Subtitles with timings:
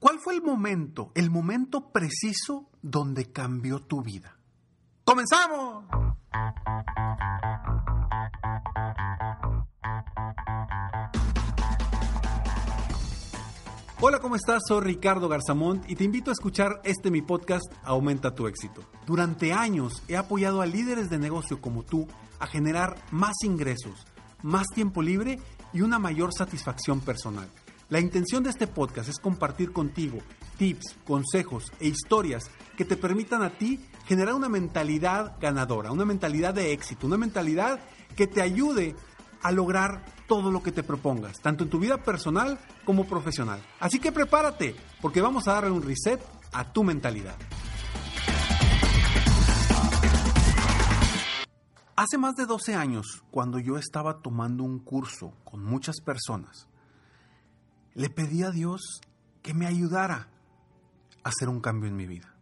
[0.00, 4.34] ¿Cuál fue el momento, el momento preciso donde cambió tu vida?
[5.04, 5.84] ¡Comenzamos!
[14.00, 14.62] Hola, ¿cómo estás?
[14.66, 18.82] Soy Ricardo Garzamont y te invito a escuchar este mi podcast Aumenta tu éxito.
[19.06, 22.08] Durante años he apoyado a líderes de negocio como tú
[22.38, 24.06] a generar más ingresos,
[24.42, 25.38] más tiempo libre
[25.74, 27.50] y una mayor satisfacción personal.
[27.90, 30.18] La intención de este podcast es compartir contigo
[30.58, 36.54] tips, consejos e historias que te permitan a ti generar una mentalidad ganadora, una mentalidad
[36.54, 37.80] de éxito, una mentalidad
[38.14, 38.94] que te ayude
[39.42, 43.60] a lograr todo lo que te propongas, tanto en tu vida personal como profesional.
[43.80, 47.34] Así que prepárate, porque vamos a darle un reset a tu mentalidad.
[51.96, 56.69] Hace más de 12 años, cuando yo estaba tomando un curso con muchas personas,
[57.94, 59.00] le pedí a Dios
[59.42, 60.28] que me ayudara
[61.22, 62.34] a hacer un cambio en mi vida.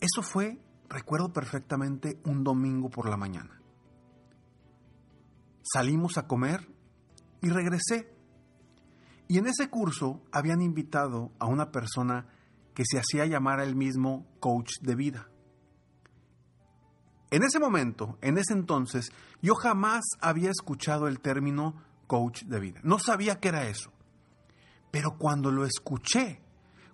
[0.00, 3.60] Eso fue, recuerdo perfectamente, un domingo por la mañana.
[5.62, 6.68] Salimos a comer
[7.40, 8.12] y regresé.
[9.28, 12.26] Y en ese curso habían invitado a una persona
[12.74, 15.28] que se hacía llamar a él mismo coach de vida.
[17.30, 19.10] En ese momento, en ese entonces,
[19.40, 22.80] yo jamás había escuchado el término coach de vida.
[22.82, 23.92] No sabía qué era eso.
[24.90, 26.40] Pero cuando lo escuché,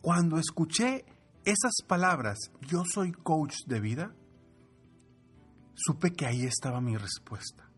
[0.00, 1.04] cuando escuché
[1.44, 4.14] esas palabras, yo soy coach de vida,
[5.74, 7.70] supe que ahí estaba mi respuesta.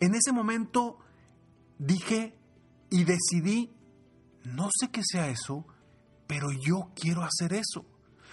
[0.00, 0.98] En ese momento
[1.78, 2.38] dije
[2.90, 3.74] y decidí,
[4.44, 5.66] no sé qué sea eso,
[6.26, 7.84] pero yo quiero hacer eso.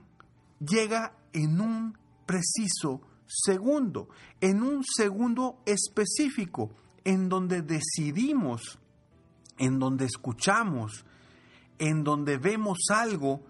[0.59, 4.09] llega en un preciso segundo,
[4.41, 6.71] en un segundo específico,
[7.03, 8.79] en donde decidimos,
[9.57, 11.05] en donde escuchamos,
[11.77, 13.43] en donde vemos algo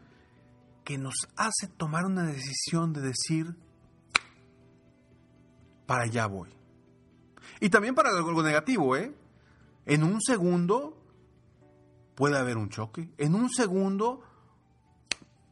[0.83, 3.55] que nos hace tomar una decisión de decir,
[5.85, 6.49] para allá voy.
[7.61, 9.13] Y también para algo negativo, ¿eh?
[9.85, 10.97] En un segundo
[12.15, 13.09] puede haber un choque.
[13.17, 14.21] En un segundo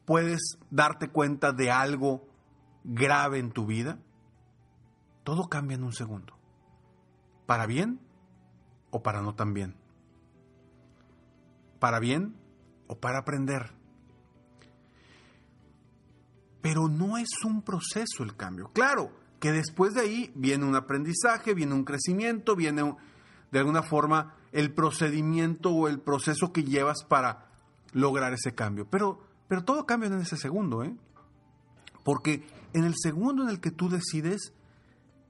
[0.06, 2.28] puedes darte cuenta de algo
[2.84, 4.00] grave en tu vida.
[5.24, 6.34] Todo cambia en un segundo.
[7.46, 8.00] Para bien
[8.90, 9.76] o para no tan bien.
[11.80, 12.36] Para bien
[12.88, 13.72] o para aprender.
[16.62, 18.72] Pero no es un proceso el cambio.
[18.74, 22.98] Claro que después de ahí viene un aprendizaje, viene un crecimiento, viene un
[23.52, 27.52] de alguna forma el procedimiento o el proceso que llevas para
[27.94, 28.88] lograr ese cambio.
[28.90, 30.96] Pero, pero todo cambia en ese segundo, ¿eh?
[32.04, 34.54] Porque en el segundo en el que tú decides,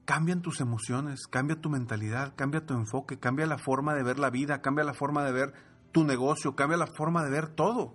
[0.04, 4.30] cambian tus emociones, cambia tu mentalidad, cambia tu enfoque, cambia la forma de ver la
[4.30, 5.52] vida, cambia la forma de ver
[5.92, 7.94] tu negocio, cambia la forma de ver todo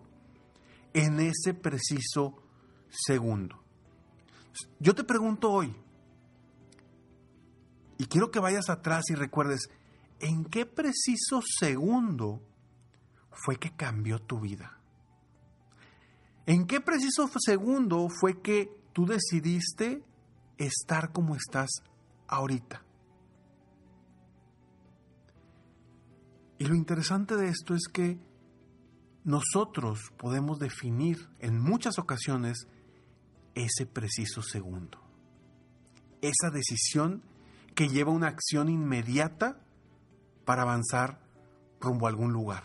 [0.93, 2.41] en ese preciso
[2.89, 3.63] segundo.
[4.79, 5.75] Yo te pregunto hoy,
[7.97, 9.69] y quiero que vayas atrás y recuerdes,
[10.19, 12.41] ¿en qué preciso segundo
[13.31, 14.79] fue que cambió tu vida?
[16.45, 20.03] ¿En qué preciso segundo fue que tú decidiste
[20.57, 21.69] estar como estás
[22.27, 22.83] ahorita?
[26.59, 28.17] Y lo interesante de esto es que
[29.23, 32.67] nosotros podemos definir en muchas ocasiones
[33.53, 34.99] ese preciso segundo.
[36.21, 37.21] Esa decisión
[37.75, 39.59] que lleva una acción inmediata
[40.47, 41.19] para avanzar
[41.79, 42.63] rumbo a algún lugar.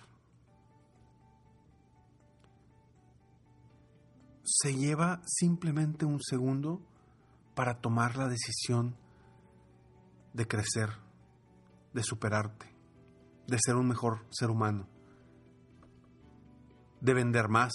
[4.43, 6.81] Se lleva simplemente un segundo
[7.55, 8.97] para tomar la decisión
[10.33, 10.89] de crecer,
[11.93, 12.73] de superarte
[13.47, 14.89] de ser un mejor ser humano,
[17.01, 17.73] de vender más,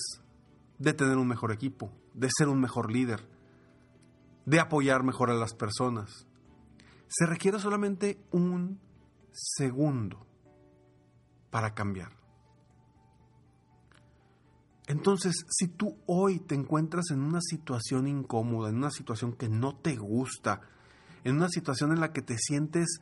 [0.79, 3.27] de tener un mejor equipo, de ser un mejor líder,
[4.45, 6.25] de apoyar mejor a las personas.
[7.07, 8.79] Se requiere solamente un
[9.31, 10.25] segundo
[11.49, 12.11] para cambiar.
[14.87, 19.75] Entonces, si tú hoy te encuentras en una situación incómoda, en una situación que no
[19.75, 20.61] te gusta,
[21.25, 23.01] en una situación en la que te sientes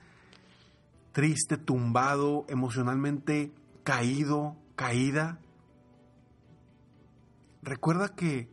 [1.12, 5.39] triste, tumbado, emocionalmente caído, caída,
[7.62, 8.50] recuerda que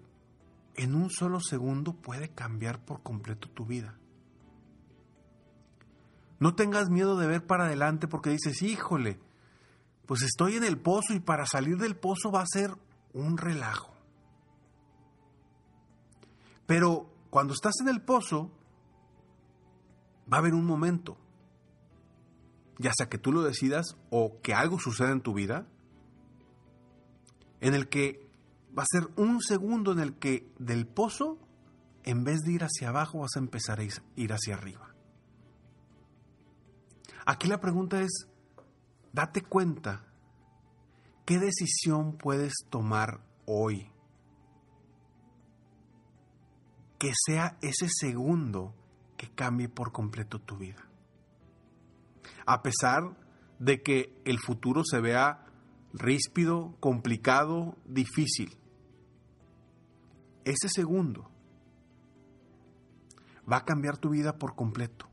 [0.77, 3.99] en un solo segundo puede cambiar por completo tu vida.
[6.43, 9.21] No tengas miedo de ver para adelante porque dices, híjole,
[10.07, 12.77] pues estoy en el pozo y para salir del pozo va a ser
[13.13, 13.95] un relajo.
[16.67, 18.51] Pero cuando estás en el pozo,
[20.31, 21.17] va a haber un momento
[22.79, 25.69] ya sea que tú lo decidas o que algo suceda en tu vida,
[27.61, 28.29] en el que
[28.77, 31.39] va a ser un segundo en el que del pozo,
[32.03, 34.92] en vez de ir hacia abajo, vas a empezar a ir hacia arriba.
[37.27, 38.29] Aquí la pregunta es,
[39.13, 40.05] date cuenta,
[41.25, 43.91] ¿qué decisión puedes tomar hoy?
[46.99, 48.75] Que sea ese segundo
[49.17, 50.93] que cambie por completo tu vida
[52.47, 53.17] a pesar
[53.59, 55.47] de que el futuro se vea
[55.93, 58.57] ríspido, complicado, difícil.
[60.45, 61.31] Ese segundo
[63.51, 65.09] va a cambiar tu vida por completo.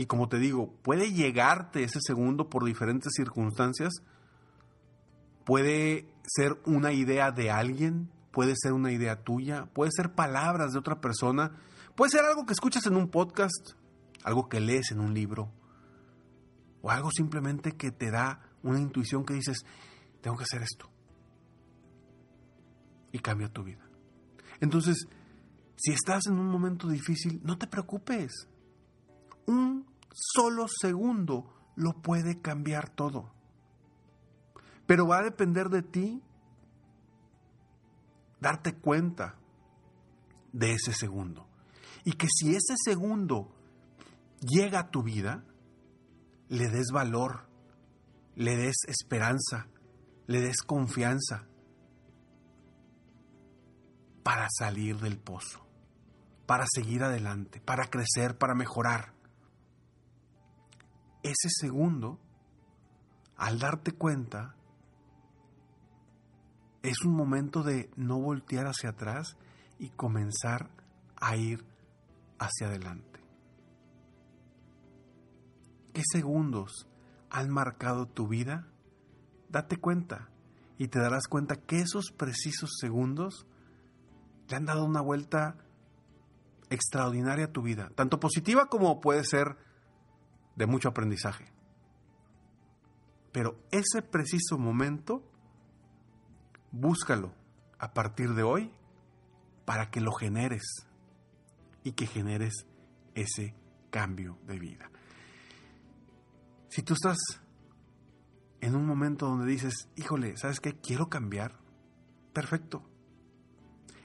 [0.00, 4.02] Y como te digo, puede llegarte ese segundo por diferentes circunstancias.
[5.44, 10.78] Puede ser una idea de alguien, puede ser una idea tuya, puede ser palabras de
[10.78, 11.54] otra persona,
[11.96, 13.72] puede ser algo que escuchas en un podcast,
[14.24, 15.52] algo que lees en un libro,
[16.80, 19.66] o algo simplemente que te da una intuición que dices,
[20.22, 20.88] tengo que hacer esto.
[23.12, 23.86] Y cambia tu vida.
[24.60, 25.08] Entonces,
[25.76, 28.48] si estás en un momento difícil, no te preocupes.
[29.46, 33.32] Un solo segundo lo puede cambiar todo.
[34.86, 36.22] Pero va a depender de ti
[38.40, 39.36] darte cuenta
[40.52, 41.46] de ese segundo.
[42.04, 43.54] Y que si ese segundo
[44.40, 45.44] llega a tu vida,
[46.48, 47.48] le des valor,
[48.34, 49.68] le des esperanza,
[50.26, 51.46] le des confianza
[54.22, 55.66] para salir del pozo,
[56.46, 59.12] para seguir adelante, para crecer, para mejorar.
[61.22, 62.18] Ese segundo,
[63.36, 64.54] al darte cuenta,
[66.82, 69.36] es un momento de no voltear hacia atrás
[69.78, 70.70] y comenzar
[71.16, 71.64] a ir
[72.38, 73.20] hacia adelante.
[75.92, 76.88] ¿Qué segundos
[77.28, 78.66] han marcado tu vida?
[79.50, 80.30] Date cuenta
[80.78, 83.46] y te darás cuenta que esos precisos segundos
[84.48, 85.56] le han dado una vuelta
[86.70, 89.56] extraordinaria a tu vida, tanto positiva como puede ser
[90.60, 91.46] de mucho aprendizaje.
[93.32, 95.24] Pero ese preciso momento,
[96.70, 97.32] búscalo
[97.78, 98.70] a partir de hoy
[99.64, 100.62] para que lo generes
[101.82, 102.66] y que generes
[103.14, 103.54] ese
[103.88, 104.90] cambio de vida.
[106.68, 107.16] Si tú estás
[108.60, 110.74] en un momento donde dices, híjole, ¿sabes qué?
[110.74, 111.58] Quiero cambiar.
[112.34, 112.82] Perfecto.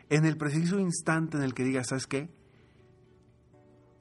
[0.10, 2.34] En el preciso instante en el que digas, ¿sabes qué?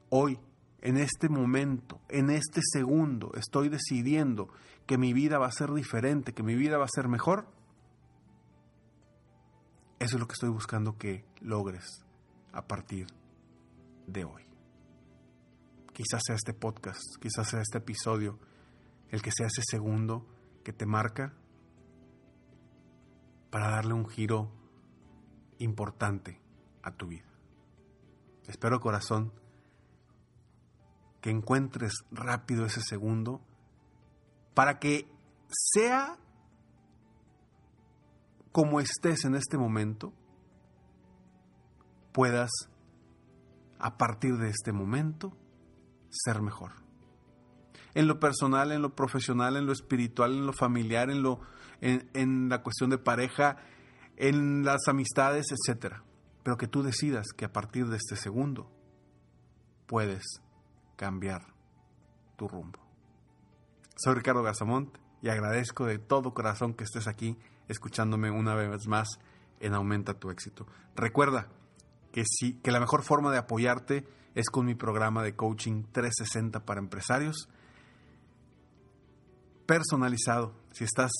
[0.08, 0.38] Hoy,
[0.84, 4.50] en este momento, en este segundo, estoy decidiendo
[4.86, 7.46] que mi vida va a ser diferente, que mi vida va a ser mejor.
[9.98, 12.04] Eso es lo que estoy buscando que logres
[12.52, 13.06] a partir
[14.06, 14.42] de hoy.
[15.94, 18.38] Quizás sea este podcast, quizás sea este episodio
[19.08, 20.26] el que sea ese segundo
[20.64, 21.32] que te marca
[23.50, 24.52] para darle un giro
[25.58, 26.42] importante
[26.82, 27.32] a tu vida.
[28.46, 29.32] Espero corazón
[31.24, 33.40] que encuentres rápido ese segundo
[34.52, 35.08] para que
[35.48, 36.18] sea
[38.52, 40.12] como estés en este momento,
[42.12, 42.50] puedas
[43.78, 45.34] a partir de este momento
[46.10, 46.72] ser mejor.
[47.94, 51.40] En lo personal, en lo profesional, en lo espiritual, en lo familiar, en lo
[51.80, 53.56] en, la cuestión de pareja,
[54.18, 56.04] en las amistades, etcétera.
[56.42, 58.70] Pero que tú decidas que a partir de este segundo
[59.86, 60.42] puedes
[60.96, 61.42] cambiar
[62.36, 62.78] tu rumbo.
[63.96, 69.08] Soy Ricardo Garzamont y agradezco de todo corazón que estés aquí escuchándome una vez más
[69.60, 70.66] en Aumenta tu éxito.
[70.96, 71.48] Recuerda
[72.12, 76.64] que sí, que la mejor forma de apoyarte es con mi programa de coaching 360
[76.64, 77.48] para empresarios
[79.66, 80.54] personalizado.
[80.72, 81.10] Si estás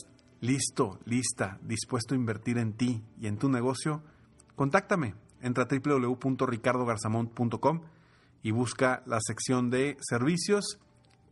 [0.41, 4.03] listo, lista, dispuesto a invertir en ti y en tu negocio,
[4.57, 5.15] contáctame.
[5.41, 7.81] Entra a www.ricardogarzamont.com
[8.45, 10.79] y busca la sección de servicios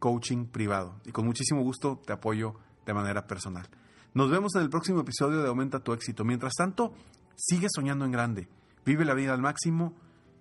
[0.00, 0.98] coaching privado.
[1.04, 2.54] Y con muchísimo gusto te apoyo
[2.86, 3.68] de manera personal.
[4.14, 6.24] Nos vemos en el próximo episodio de Aumenta tu éxito.
[6.24, 6.94] Mientras tanto,
[7.36, 8.48] sigue soñando en grande.
[8.84, 9.94] Vive la vida al máximo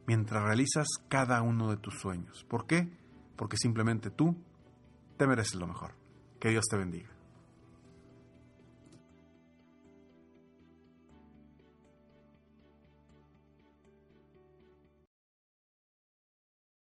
[0.08, 2.46] mientras realizas cada uno de tus sueños.
[2.50, 2.90] ¿Por qué?
[3.36, 4.36] Porque simplemente tú
[5.18, 5.92] te mereces lo mejor.
[6.40, 7.10] Que Dios te bendiga.